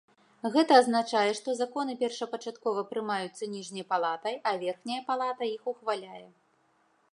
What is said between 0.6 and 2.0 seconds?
азначае, што законы